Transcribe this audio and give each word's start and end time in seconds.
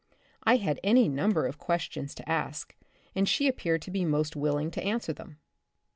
I 0.41 0.55
had 0.55 0.79
any 0.83 1.07
number 1.07 1.45
of 1.45 1.59
questions 1.59 2.15
to 2.15 2.27
ask, 2.27 2.75
and 3.13 3.29
she 3.29 3.47
appeared 3.47 3.83
to 3.83 3.91
be 3.91 4.03
most 4.03 4.35
willing 4.35 4.71
to 4.71 4.83
answer 4.83 5.13
them. 5.13 5.37